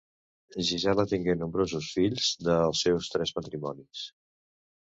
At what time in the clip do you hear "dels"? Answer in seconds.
2.49-2.83